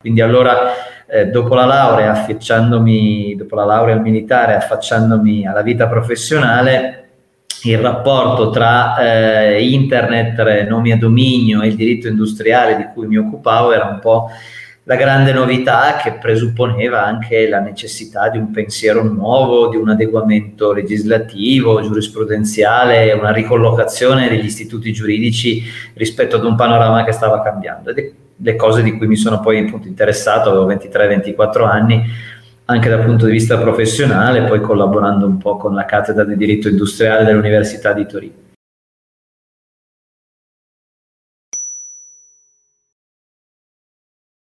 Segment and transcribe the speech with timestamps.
[0.00, 0.74] Quindi allora
[1.08, 7.08] eh, dopo la laurea, affacciandomi, dopo la laurea militare, affacciandomi alla vita professionale,
[7.64, 13.16] il rapporto tra eh, internet, nomi a dominio e il diritto industriale di cui mi
[13.16, 14.30] occupavo era un po'
[14.84, 20.72] la grande novità che presupponeva anche la necessità di un pensiero nuovo, di un adeguamento
[20.72, 25.60] legislativo, giurisprudenziale, una ricollocazione degli istituti giuridici
[25.94, 27.90] rispetto ad un panorama che stava cambiando.
[27.90, 27.98] Ed
[28.40, 32.04] le cose di cui mi sono poi appunto interessato, avevo 23-24 anni,
[32.66, 36.68] anche dal punto di vista professionale, poi collaborando un po' con la cattedra di diritto
[36.68, 38.47] industriale dell'Università di Torino.